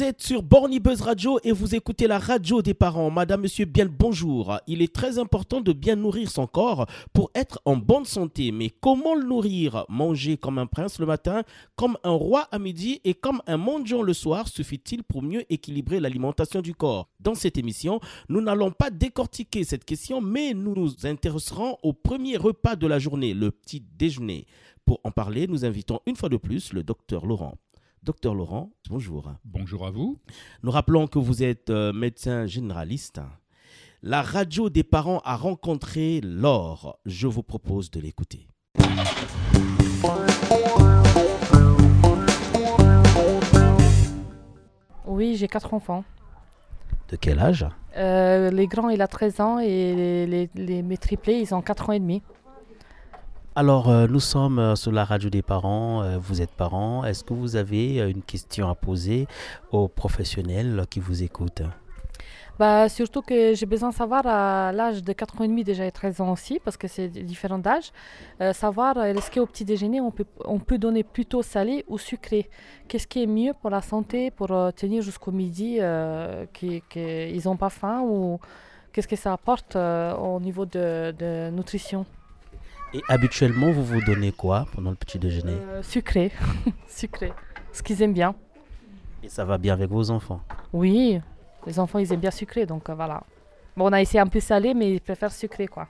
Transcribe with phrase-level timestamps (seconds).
[0.00, 3.10] Vous êtes sur Borny Buzz Radio et vous écoutez la radio des parents.
[3.10, 4.56] Madame, monsieur, bien le bonjour.
[4.66, 8.50] Il est très important de bien nourrir son corps pour être en bonne santé.
[8.50, 9.84] Mais comment le nourrir?
[9.90, 11.42] Manger comme un prince le matin,
[11.76, 16.00] comme un roi à midi et comme un mendiant le soir suffit-il pour mieux équilibrer
[16.00, 17.10] l'alimentation du corps?
[17.20, 22.38] Dans cette émission, nous n'allons pas décortiquer cette question, mais nous nous intéresserons au premier
[22.38, 24.46] repas de la journée, le petit déjeuner.
[24.86, 27.58] Pour en parler, nous invitons une fois de plus le docteur Laurent.
[28.02, 29.34] Docteur Laurent, bonjour.
[29.44, 30.18] Bonjour à vous.
[30.62, 33.20] Nous rappelons que vous êtes euh, médecin généraliste.
[34.02, 36.98] La radio des parents a rencontré Laure.
[37.04, 38.48] Je vous propose de l'écouter.
[45.06, 46.04] Oui, j'ai quatre enfants.
[47.08, 47.66] De quel âge?
[47.96, 51.62] Euh, les grands, il a 13 ans et les, les- les- mes triplés, ils ont
[51.62, 52.22] 4 ans et demi.
[53.60, 56.02] Alors, euh, nous sommes euh, sur la radio des parents.
[56.02, 57.04] euh, vous êtes parents.
[57.04, 59.26] Est-ce que vous avez une question à poser
[59.70, 61.64] aux professionnels qui vous écoutent?
[62.58, 65.84] Bah, surtout que j'ai besoin de savoir à l'âge de 4 ans et demi déjà
[65.84, 67.92] et 13 ans aussi, parce que c'est différents d'âge,
[68.54, 72.48] savoir est-ce qu'au petit déjeuner, on peut, on peut donner plutôt salé ou sucré?
[72.88, 75.80] Qu'est-ce qui est mieux pour la santé, pour tenir jusqu'au midi,
[76.54, 78.40] qu'ils n'ont pas faim, ou
[78.90, 82.06] qu'est-ce que ça apporte au niveau de nutrition?
[82.92, 86.32] Et habituellement, vous vous donnez quoi pendant le petit déjeuner Euh, Sucré,
[86.88, 87.32] sucré,
[87.72, 88.34] ce qu'ils aiment bien.
[89.22, 90.40] Et ça va bien avec vos enfants
[90.72, 91.20] Oui,
[91.66, 93.22] les enfants, ils aiment bien sucré, donc euh, voilà.
[93.76, 95.86] Bon, on a essayé un peu salé, mais ils préfèrent sucré, quoi.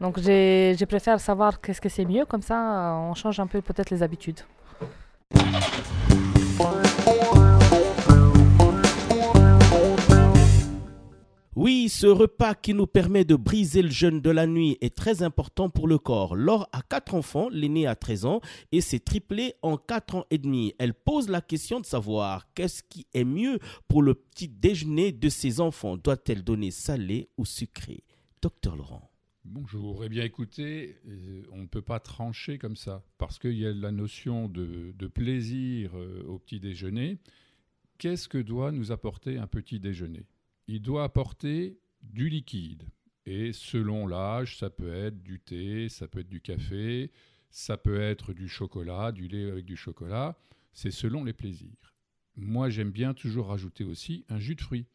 [0.00, 3.62] Donc, je préfère savoir qu'est-ce que c'est mieux, comme ça, euh, on change un peu
[3.62, 4.40] peut-être les habitudes.
[11.66, 15.24] Oui, ce repas qui nous permet de briser le jeûne de la nuit est très
[15.24, 16.36] important pour le corps.
[16.36, 20.38] Laure a quatre enfants, l'aîné a 13 ans et ses triplés en 4 ans et
[20.38, 20.74] demi.
[20.78, 23.58] Elle pose la question de savoir qu'est-ce qui est mieux
[23.88, 25.96] pour le petit déjeuner de ses enfants?
[25.96, 28.04] Doit-elle donner salé ou sucré?
[28.40, 29.10] Docteur Laurent.
[29.44, 30.04] Bonjour.
[30.04, 33.72] Eh bien, écoutez, euh, on ne peut pas trancher comme ça, parce qu'il y a
[33.72, 37.18] la notion de, de plaisir euh, au petit déjeuner.
[37.98, 40.26] Qu'est-ce que doit nous apporter un petit déjeuner?
[40.68, 42.84] Il doit apporter du liquide.
[43.24, 47.10] Et selon l'âge, ça peut être du thé, ça peut être du café,
[47.50, 50.38] ça peut être du chocolat, du lait avec du chocolat.
[50.72, 51.94] C'est selon les plaisirs.
[52.36, 54.86] Moi, j'aime bien toujours rajouter aussi un jus de fruits,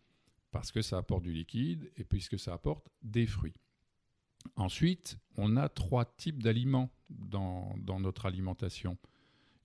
[0.52, 3.56] parce que ça apporte du liquide et puisque ça apporte des fruits.
[4.56, 8.98] Ensuite, on a trois types d'aliments dans, dans notre alimentation.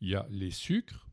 [0.01, 1.09] Il y a les sucres,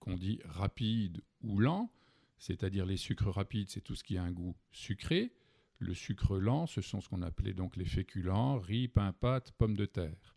[0.00, 1.90] qu'on dit rapides ou lents,
[2.38, 5.32] c'est-à-dire les sucres rapides, c'est tout ce qui a un goût sucré.
[5.78, 9.76] Le sucre lent, ce sont ce qu'on appelait donc les féculents, riz, pain, pâte, pommes
[9.76, 10.36] de terre.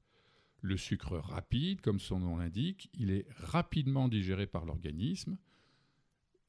[0.62, 5.38] Le sucre rapide, comme son nom l'indique, il est rapidement digéré par l'organisme.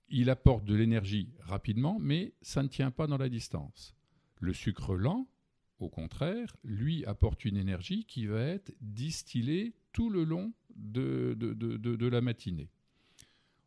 [0.08, 3.94] Il apporte de l'énergie rapidement, mais ça ne tient pas dans la distance.
[4.40, 5.28] Le sucre lent,
[5.80, 12.06] au contraire, lui apporte une énergie qui va être distillée tout le long de, de,
[12.06, 12.70] la matinée.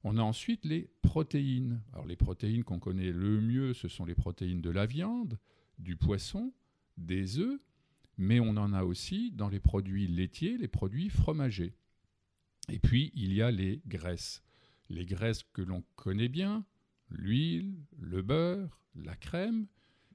[0.03, 1.81] On a ensuite les protéines.
[1.93, 5.37] Alors les protéines qu'on connaît le mieux, ce sont les protéines de la viande,
[5.77, 6.53] du poisson,
[6.97, 7.61] des œufs,
[8.17, 11.73] mais on en a aussi dans les produits laitiers, les produits fromagers.
[12.69, 14.43] Et puis il y a les graisses.
[14.89, 16.65] Les graisses que l'on connaît bien,
[17.09, 19.67] l'huile, le beurre, la crème,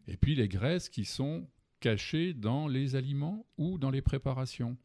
[0.09, 1.49] et puis les graisses qui sont
[1.81, 4.77] cachées dans les aliments ou dans les préparations.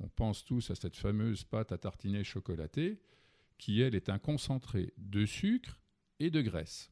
[0.00, 3.00] On pense tous à cette fameuse pâte à tartiner chocolatée
[3.58, 5.80] qui, elle, est un concentré de sucre
[6.20, 6.90] et de graisse.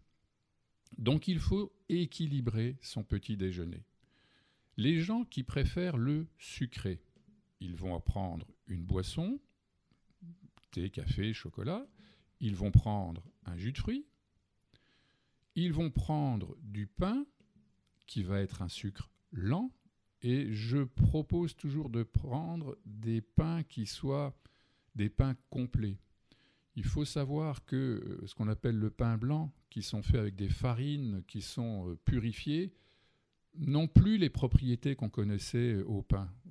[0.98, 3.84] Donc il faut équilibrer son petit déjeuner.
[4.76, 7.00] Les gens qui préfèrent le sucré,
[7.60, 9.40] ils vont prendre une boisson,
[10.70, 11.86] thé, café, chocolat,
[12.40, 14.06] ils vont prendre un jus de fruits,
[15.54, 17.26] ils vont prendre du pain,
[18.06, 19.70] qui va être un sucre lent,
[20.22, 24.36] et je propose toujours de prendre des pains qui soient
[24.94, 25.98] des pains complets.
[26.74, 30.36] Il faut savoir que euh, ce qu'on appelle le pain blanc, qui sont faits avec
[30.36, 32.72] des farines qui sont euh, purifiées,
[33.58, 36.30] n'ont plus les propriétés qu'on connaissait au pain.
[36.46, 36.50] Euh,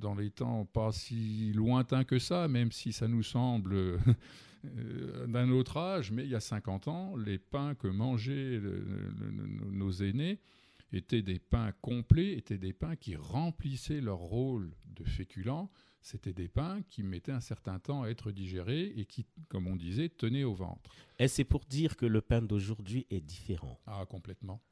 [0.00, 5.50] Dans les temps pas si lointains que ça, même si ça nous semble euh, d'un
[5.50, 8.60] autre âge, mais il y a 50 ans, les pains que mangeaient
[9.70, 10.40] nos aînés
[10.92, 15.70] étaient des pains complets, étaient des pains qui remplissaient leur rôle de féculents.
[16.10, 19.76] C'était des pains qui mettaient un certain temps à être digérés et qui, comme on
[19.76, 20.90] disait, tenaient au ventre.
[21.18, 23.78] Et c'est pour dire que le pain d'aujourd'hui est différent?
[23.86, 24.62] Ah, complètement.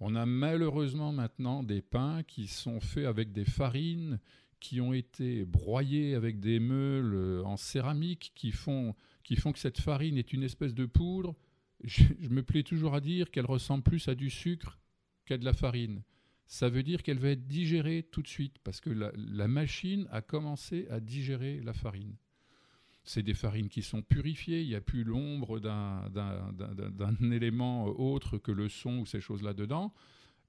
[0.00, 4.18] On a malheureusement maintenant des pains qui sont faits avec des farines
[4.58, 9.58] qui ont été broyés avec des meules euh, en céramique qui font, qui font que
[9.58, 11.34] cette farine est une espèce de poudre.
[11.84, 14.78] Je, me plais toujours à dire qu'elle ressemble plus à du sucre
[15.26, 16.02] qu'à de la farine.
[16.46, 20.22] Ça veut dire qu'elle va être digérée tout de suite parce que la machine a
[20.22, 22.14] commencé à digérer la farine.
[23.02, 28.52] C'est des farines qui sont purifiées, il n'y a plus l'ombre d'un élément autre que
[28.52, 29.92] le son ou ces choses-là dedans.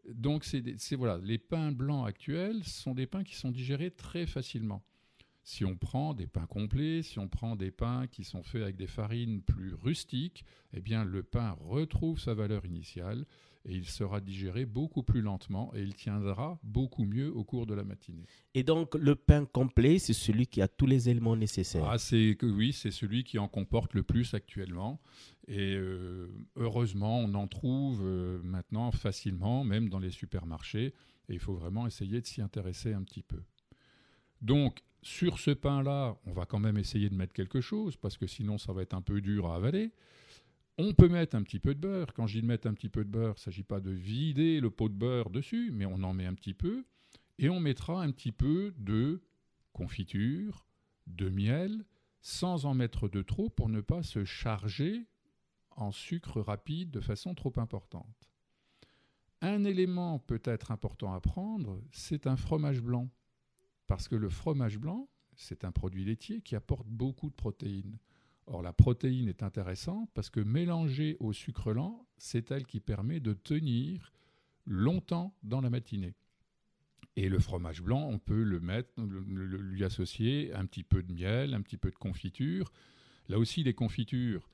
[0.09, 4.83] Donc, c'est voilà, les pains blancs actuels sont des pains qui sont digérés très facilement.
[5.43, 8.75] Si on prend des pains complets, si on prend des pains qui sont faits avec
[8.75, 10.43] des farines plus rustiques,
[10.73, 13.25] eh bien le pain retrouve sa valeur initiale
[13.67, 17.73] et il sera digéré beaucoup plus lentement et il tiendra beaucoup mieux au cours de
[17.73, 18.25] la matinée.
[18.53, 21.85] Et donc le pain complet, c'est celui qui a tous les éléments nécessaires.
[21.89, 25.01] Ah, c'est oui, c'est celui qui en comporte le plus actuellement.
[25.47, 30.93] Et euh, heureusement, on en trouve euh, maintenant facilement, même dans les supermarchés.
[31.29, 33.41] Et il faut vraiment essayer de s'y intéresser un petit peu.
[34.41, 38.27] Donc, sur ce pain-là, on va quand même essayer de mettre quelque chose, parce que
[38.27, 39.91] sinon, ça va être un peu dur à avaler.
[40.79, 42.13] On peut mettre un petit peu de beurre.
[42.13, 44.59] Quand je dis mettre un petit peu de beurre, il ne s'agit pas de vider
[44.59, 46.85] le pot de beurre dessus, mais on en met un petit peu.
[47.39, 49.21] Et on mettra un petit peu de
[49.73, 50.67] confiture,
[51.07, 51.83] de miel,
[52.21, 55.07] sans en mettre de trop pour ne pas se charger
[55.71, 58.29] en sucre rapide de façon trop importante.
[59.41, 63.09] Un élément peut-être important à prendre, c'est un fromage blanc.
[63.85, 67.97] Parce que le fromage blanc, c'est un produit laitier qui apporte beaucoup de protéines.
[68.47, 73.19] Or, la protéine est intéressante parce que mélangée au sucre lent, c'est elle qui permet
[73.19, 74.13] de tenir
[74.65, 76.15] longtemps dans la matinée.
[77.17, 81.53] Et le fromage blanc, on peut le mettre, lui associer un petit peu de miel,
[81.53, 82.71] un petit peu de confiture.
[83.27, 84.47] Là aussi, les confitures,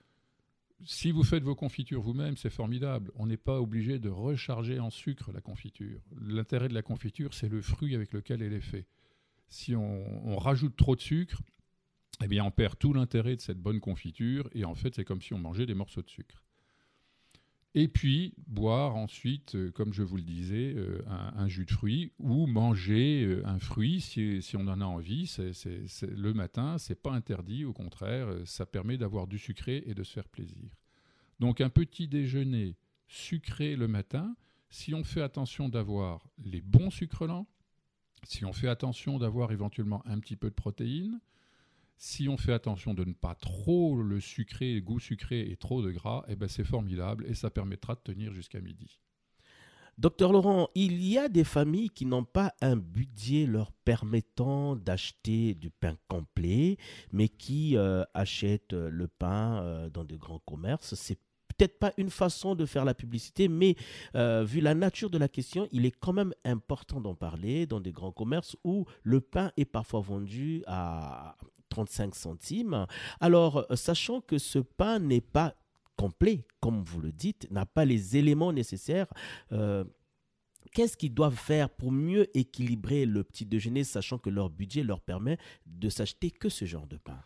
[0.86, 3.12] si vous faites vos confitures vous-même, c'est formidable.
[3.16, 6.02] On n'est pas obligé de recharger en sucre la confiture.
[6.20, 8.88] L'intérêt de la confiture, c'est le fruit avec lequel elle est faite.
[9.50, 11.42] Si on rajoute trop de sucre,
[12.22, 15.22] eh bien, on perd tout l'intérêt de cette bonne confiture et en fait, c'est comme
[15.22, 16.44] si on mangeait des morceaux de sucre.
[17.76, 22.12] Et puis, boire ensuite, euh, comme je vous le disais, euh, un, jus de fruits
[22.20, 25.26] ou manger euh, un fruit si, on en a envie.
[25.26, 25.52] C'est,
[26.04, 30.14] le matin, c'est pas interdit, au contraire, ça permet d'avoir du sucré et de se
[30.14, 30.70] faire plaisir.
[31.40, 32.76] Donc, un petit déjeuner
[33.08, 34.36] sucré le matin,
[34.70, 37.48] si on fait attention d'avoir les bons sucres lents,
[38.24, 41.20] si on fait attention d'avoir éventuellement un petit peu de protéines,
[41.98, 45.82] si on fait attention de ne pas trop le sucré, le goût sucré et trop
[45.82, 49.00] de gras, eh ben c'est formidable et ça permettra de tenir jusqu'à midi.
[50.00, 55.54] Docteur Laurent, il y a des familles qui n'ont pas un budget leur permettant d'acheter
[55.54, 56.78] du pain complet,
[57.12, 60.96] mais qui euh, achètent le pain euh, dans de grands commerces.
[60.96, 61.20] C'est
[61.56, 63.76] peut-être pas une façon de faire la publicité, mais
[64.16, 67.80] euh, vu la nature de la question, il est quand même important d'en parler dans
[67.80, 71.38] des grands commerces où le pain est parfois vendu à
[71.74, 72.86] 35 centimes.
[73.20, 75.56] Alors, euh, sachant que ce pain n'est pas
[75.96, 79.08] complet, comme vous le dites, n'a pas les éléments nécessaires,
[79.52, 79.84] euh,
[80.74, 85.02] qu'est-ce qu'ils doivent faire pour mieux équilibrer le petit déjeuner, sachant que leur budget leur
[85.02, 87.20] permet de s'acheter que ce genre de pain?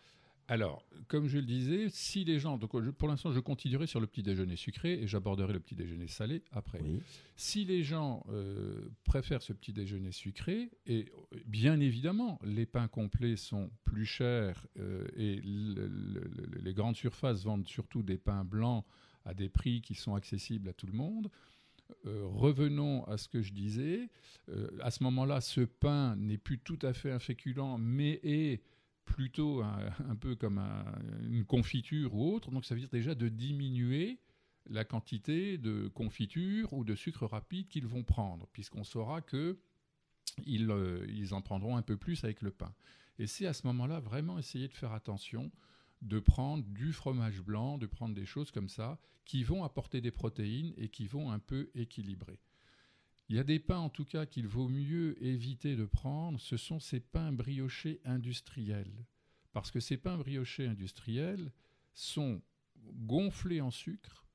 [0.50, 4.06] Alors, comme je le disais, si les gens, donc pour l'instant, je continuerai sur le
[4.06, 6.80] petit déjeuner sucré et j'aborderai le petit déjeuner salé après.
[7.36, 11.12] Si les gens euh, préfèrent ce petit déjeuner sucré, et
[11.44, 18.02] bien évidemment, les pains complets sont plus chers euh, et les grandes surfaces vendent surtout
[18.02, 18.86] des pains blancs
[19.26, 21.30] à des prix qui sont accessibles à tout le monde.
[22.06, 24.08] Euh, revenons à ce que je disais.
[24.80, 28.62] à ce moment-là, ce pain n'est plus tout à fait un féculent, mais est
[29.08, 30.60] plutôt un, peu comme
[31.28, 32.50] une confiture ou autre.
[32.50, 34.20] Donc ça veut dire déjà de diminuer
[34.66, 39.58] la quantité de confiture ou de sucre rapide qu'ils vont prendre, puisqu'on saura que
[40.44, 42.72] ils, euh, ils, en prendront un peu plus avec le pain.
[43.18, 45.50] Et c'est à ce moment-là vraiment essayer de faire attention,
[46.02, 50.10] de prendre du fromage blanc, de prendre des choses comme ça, qui vont apporter des
[50.10, 52.38] protéines et qui vont un peu équilibrer.
[53.28, 56.56] Il y a des pains en tout cas qu'il vaut mieux éviter de prendre, ce
[56.56, 59.04] sont ces pains briochés industriels.
[59.52, 61.52] Parce que ces pains briochés industriels
[61.92, 62.40] sont
[62.94, 64.26] gonflés en sucre,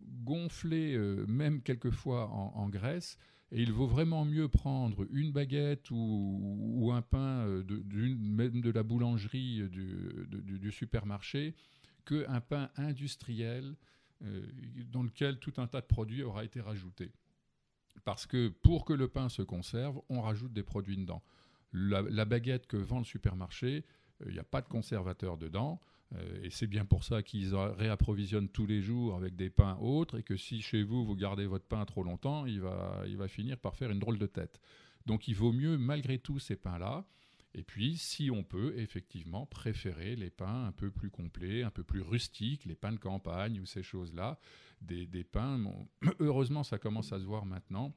[0.00, 3.18] gonflés euh, même quelquefois en, graisse,
[3.50, 8.82] et il vaut vraiment mieux prendre une baguette ou, un pain euh, même de la
[8.82, 11.54] boulangerie euh, du, du, supermarché
[12.06, 13.76] qu'un pain industriel
[14.90, 17.12] dans lequel tout un tas de produits aura été rajouté.
[18.04, 21.22] Parce que pour que le pain se conserve, on rajoute des produits dedans.
[21.72, 23.84] La, baguette que vend le supermarché,
[24.20, 25.80] il euh, n'y a pas de conservateur dedans.
[26.14, 30.18] Euh, et c'est bien pour ça qu'ils réapprovisionnent tous les jours avec des pains autres
[30.18, 33.28] et que si chez vous, vous gardez votre pain trop longtemps, il va, il va
[33.28, 34.60] finir par faire une drôle de tête.
[35.04, 37.04] Donc il vaut mieux, malgré tout, ces pains-là,
[37.58, 41.82] Et puis, si on peut, effectivement, préférer les pains un peu plus complets, un peu
[41.82, 44.38] plus rustiques, les pains de campagne ou ces choses-là,
[44.80, 45.60] des, pains,
[46.20, 47.92] heureusement, ça commence à se voir maintenant,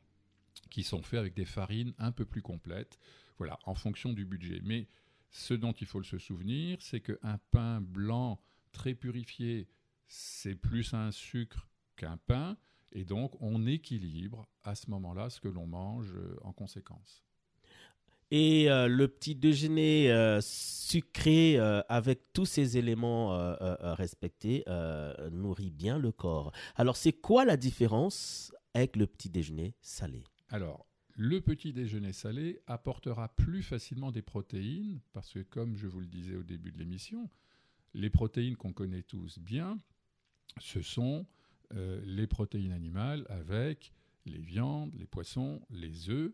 [0.72, 2.98] qui sont faits avec des farines un peu plus complètes,
[3.38, 4.62] voilà, en fonction du budget.
[4.64, 4.88] Mais
[5.30, 8.42] ce dont il faut se souvenir, c'est qu'un pain blanc
[8.72, 9.70] très purifié,
[10.08, 12.58] c'est plus un sucre qu'un pain,
[12.94, 17.24] et donc on équilibre à ce moment-là ce que l'on mange euh, en conséquence.
[18.32, 21.58] Et euh, le petit déjeuner euh, sucré
[21.90, 23.56] avec tous ces éléments
[23.96, 24.66] respectés
[25.32, 26.52] nourrit bien le corps.
[26.76, 30.24] Alors c'est quoi la différence avec le petit déjeuner salé?
[30.50, 30.86] Alors
[31.16, 36.08] le petit déjeuner salé apportera plus facilement des protéines parce que comme je vous le
[36.08, 37.30] disais au début de l'émission,
[37.94, 39.78] les protéines qu'on connaît tous bien,
[40.60, 41.26] ce sont
[41.74, 43.94] euh, les protéines animales avec
[44.26, 46.34] les viandes, les poissons, les œufs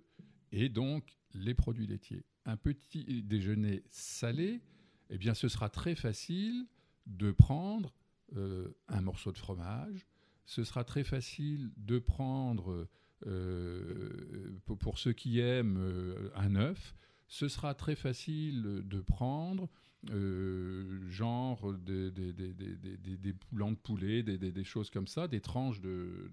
[0.51, 2.25] et donc les produits laitiers.
[2.45, 4.61] Un petit déjeuner salé,
[5.09, 6.65] eh bien, ce sera très facile
[7.05, 7.93] de prendre
[8.35, 10.07] euh, un morceau de fromage.
[10.45, 12.87] Ce sera très facile de prendre,
[13.25, 16.95] euh, pour, ceux qui aiment, un œuf.
[17.27, 19.69] Ce sera très facile de prendre
[20.11, 22.11] euh, genre des,
[23.51, 26.29] blancs de poulet, des, choses comme ça, des tranches de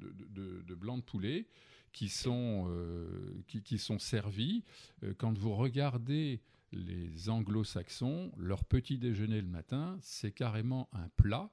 [0.77, 1.49] blancs de poulet
[1.95, 4.63] qui sont, euh, qui, qui, sont servis.
[5.03, 11.51] Euh, quand vous regardez les anglo-saxons, leur petit déjeuner le matin, c'est carrément un plat.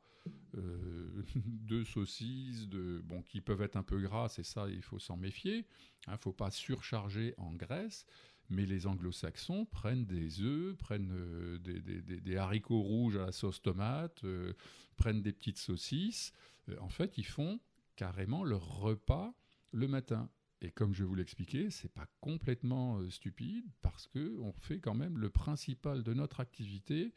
[0.54, 5.16] de saucisses, de, bon, qui peuvent être un peu grasses, et ça, il faut s'en
[5.18, 5.60] méfier.
[5.60, 8.06] Il hein, ne faut pas surcharger en graisse
[8.52, 14.24] mais les anglo-saxons prennent des œufs, prennent euh, des, haricots rouges à la sauce tomate,
[14.26, 14.54] euh,
[14.98, 16.34] prennent des petites saucisses.
[16.70, 17.60] Euh, en fait, ils font
[17.96, 19.34] carrément leur repas
[19.72, 20.30] le matin.
[20.62, 25.18] Et comme je vous l'expliquais, c'est pas complètement stupide parce que on fait quand même
[25.18, 27.14] le principal de notre activité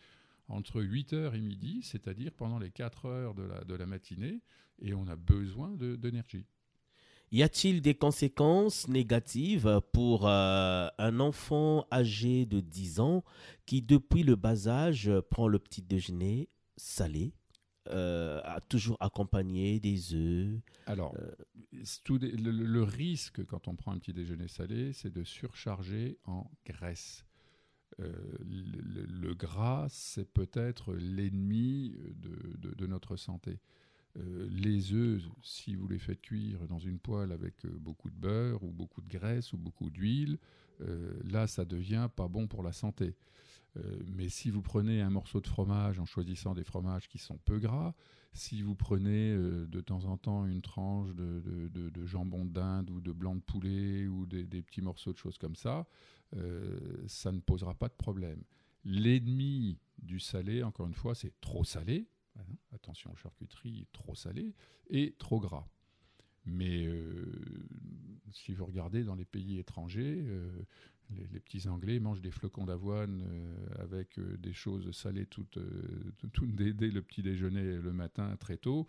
[0.49, 4.41] entre 8h et midi, c'est-à-dire pendant les 4 heures de la, de la matinée,
[4.81, 6.47] et on a besoin d'énergie.
[7.33, 13.25] Y a-t-il des conséquences négatives pour euh, un enfant âgé de 10 ans
[13.67, 17.35] qui, depuis le bas âge, prend le petit déjeuner salé?
[17.89, 20.61] Euh, toujours accompagné des œufs.
[20.87, 21.31] Alors, euh,
[21.73, 27.25] le, risque quand on prend un petit déjeuner salé, c'est de surcharger en graisse.
[27.99, 33.61] le, gras, c'est peut-être l'ennemi de, notre santé.
[34.17, 38.17] Euh, les œufs, si vous les faites cuire dans une poêle avec euh, beaucoup de
[38.17, 40.39] beurre ou beaucoup de graisse ou beaucoup d'huile,
[40.83, 43.15] euh, là, ça devient pas bon pour la santé.
[44.07, 47.59] Mais si vous prenez un morceau de fromage en choisissant des fromages qui sont peu
[47.59, 47.95] gras,
[48.33, 53.35] si vous prenez de temps en temps une tranche de, jambon d'Inde ou de blanc
[53.35, 55.87] de poulet ou des, des, petits morceaux de choses comme ça,
[57.07, 58.43] ça ne posera pas de problème.
[58.85, 62.07] L'ennemi du salé, encore une fois, c'est trop salé.
[62.73, 64.55] Attention charcuterie, trop salée
[64.91, 65.67] et trop gras.
[66.45, 67.33] Mais euh,
[68.33, 70.51] si vous regardez dans les pays étrangers, euh,
[71.11, 75.59] les, petits Anglais mangent des flocons d'avoine euh, avec des choses salées toutes,
[76.43, 78.87] dès, le petit déjeuner le matin très tôt.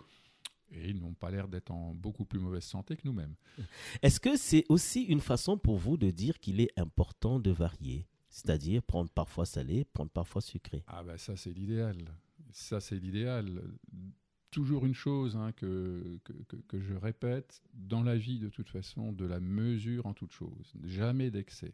[0.72, 3.36] Et ils n'ont pas l'air d'être en beaucoup plus mauvaise santé que nous-mêmes.
[4.02, 8.08] Est-ce que c'est aussi une façon pour vous de dire qu'il est important de varier?
[8.30, 10.84] C'est-à-dire prendre parfois salé, prendre parfois sucré?
[10.88, 11.98] Ah ben ça c'est l'idéal
[12.56, 13.62] ça c'est l'idéal.
[14.50, 16.20] Toujours une chose hein, que,
[16.70, 20.74] que, je répète, dans la vie de toute façon, de la mesure en toute chose.
[20.84, 21.74] Jamais d'excès.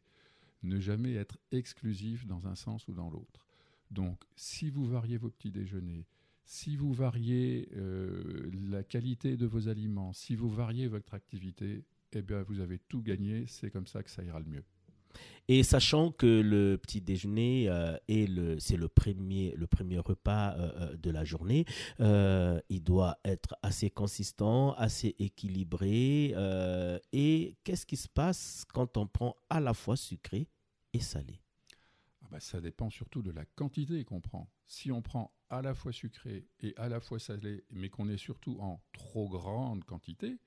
[0.63, 3.48] Ne jamais être exclusif dans un sens ou dans l'autre.
[3.89, 6.06] Donc si vous variez vos petits déjeuners,
[6.46, 12.22] si vous variez euh, la qualité de vos aliments, si vous variez votre activité, eh
[12.22, 14.63] bien vous avez tout gagné, c'est comme ça que ça ira le mieux.
[15.48, 20.72] Et sachant que le petit déjeuner euh, le, c'est le premier, le premier repas euh,
[20.75, 21.65] euh, de la journée,
[22.00, 26.34] il doit être assez consistant, assez équilibré.
[27.12, 30.48] et qu'est-ce qui se passe quand on prend à la fois sucré
[30.94, 31.41] et salé?
[32.24, 34.50] Ah bah, Ça dépend surtout de la quantité qu'on prend.
[34.65, 38.18] Si on prend à la fois sucré et à la fois salé, mais qu'on est
[38.18, 40.38] surtout en trop grande quantité,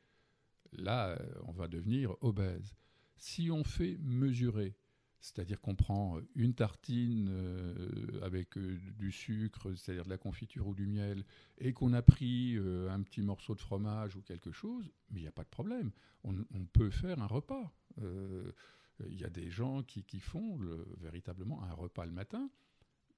[0.73, 2.75] là, on va devenir obèse.
[3.17, 4.77] Si on fait mesurer,
[5.25, 10.75] c'est-à-dire qu'on prend une tartine euh, avec euh, du sucre, c'est-à-dire de la confiture ou
[10.75, 11.25] du miel,
[11.57, 15.23] et qu'on a pris euh, un petit morceau de fromage ou quelque chose, mais il
[15.23, 15.93] n'y a pas de problème.
[16.25, 16.35] On,
[16.67, 17.73] peut faire un repas.
[18.01, 20.59] Il y a des gens qui, font
[20.99, 22.51] véritablement un repas le matin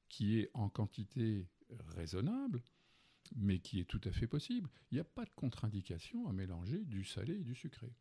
[0.08, 1.48] qui est en quantité
[1.96, 2.62] raisonnable,
[3.34, 4.70] mais qui est tout à fait possible.
[4.90, 7.92] Il n'y a pas de contre-indication à mélanger du salé et du sucré.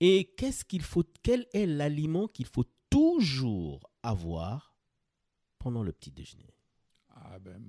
[0.00, 4.74] Et qu'est-ce qu'il faut, quel est l'aliment qu'il faut toujours avoir
[5.58, 6.54] pendant le petit déjeuner?
[7.10, 7.60] Ah ben,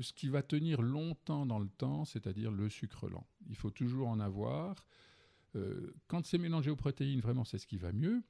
[0.00, 3.26] ce qui va tenir longtemps dans le temps, c'est-à-dire le sucre lent.
[3.48, 4.86] Il faut toujours en avoir.
[5.56, 8.22] Euh, quand c'est mélangé aux protéines, vraiment, c'est ce qui va mieux.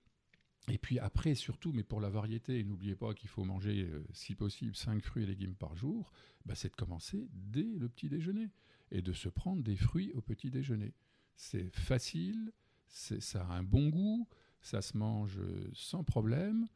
[0.71, 4.35] Et puis après, surtout, mais pour la variété, n'oubliez pas qu'il faut manger, euh, si
[4.35, 6.13] possible, 5 fruits et légumes par jour,
[6.45, 8.51] bah, c'est de commencer dès le petit déjeuner
[8.91, 10.95] et de se prendre des fruits au petit déjeuner.
[11.41, 12.53] C'est facile,
[12.89, 14.27] ça a un bon goût,
[14.61, 15.39] ça se mange
[15.73, 16.67] sans problème.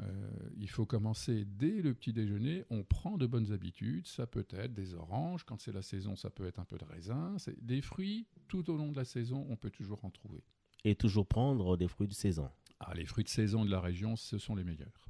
[0.00, 2.64] Euh, il faut commencer dès le petit déjeuner.
[2.70, 4.06] On prend de bonnes habitudes.
[4.06, 5.44] Ça peut être des oranges.
[5.44, 7.36] Quand c'est la saison, ça peut être un peu de raisin.
[7.60, 10.42] Des fruits, tout au long de la saison, on peut toujours en trouver.
[10.84, 12.48] Et toujours prendre des fruits de saison.
[12.80, 15.06] Ah, les fruits de saison de la région, ce sont les meilleurs.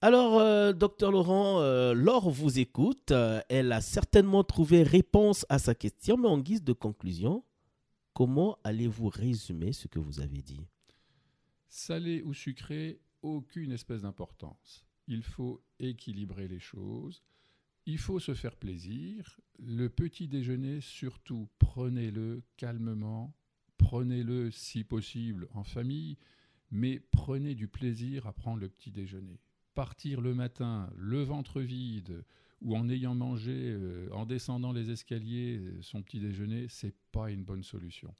[0.00, 3.12] Alors, euh, docteur Laurent, euh, Laure vous écoute.
[3.48, 7.42] elle a certainement trouvé réponse à sa question, mais en guise de conclusion,
[8.18, 10.66] comment allez-vous résumer ce que vous avez dit?
[11.68, 14.84] Salé ou sucré, aucune espèce d'importance.
[15.06, 17.22] Il faut équilibrer les choses.
[17.86, 19.38] Il faut se faire plaisir.
[19.60, 23.36] Le petit déjeuner, surtout, prenez-le calmement.
[23.76, 26.18] Prenez-le, si possible, en famille.
[26.72, 29.38] Mais prenez du plaisir à prendre le petit déjeuner.
[29.74, 32.24] Partir le matin, le ventre vide,
[32.62, 37.30] ou en ayant mangé, euh, en descendant les escaliers, euh, son petit déjeuner, c'est pas
[37.30, 38.14] une bonne solution.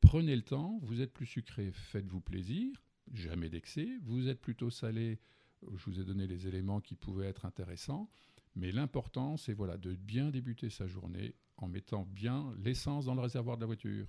[0.00, 2.72] Prenez le temps, vous êtes plus sucré, faites-vous plaisir,
[3.12, 3.88] jamais d'excès.
[4.02, 5.18] Vous êtes plutôt salé,
[5.62, 8.08] je vous ai donné les éléments qui pouvaient être intéressants.
[8.56, 13.20] Mais l'important, c'est voilà, de bien débuter sa journée en mettant bien l'essence dans le
[13.20, 14.06] réservoir de la voiture.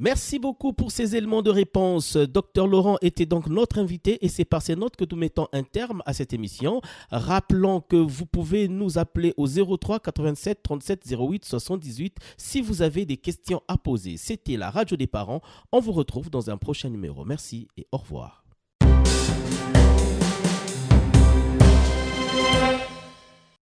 [0.00, 2.16] Merci beaucoup pour ces éléments de réponse.
[2.16, 5.64] Docteur Laurent était donc notre invité et c'est par ces notes que nous mettons un
[5.64, 6.80] terme à cette émission.
[7.10, 13.06] Rappelons que vous pouvez nous appeler au 03 87 37 08 78 si vous avez
[13.06, 14.18] des questions à poser.
[14.18, 15.40] C'était la radio des parents.
[15.72, 17.24] On vous retrouve dans un prochain numéro.
[17.24, 18.44] Merci et au revoir.